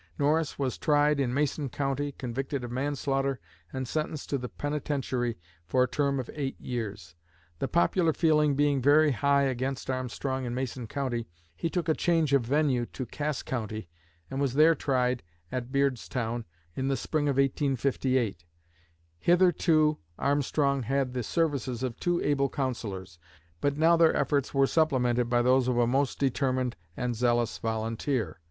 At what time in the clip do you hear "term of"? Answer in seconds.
5.87-6.27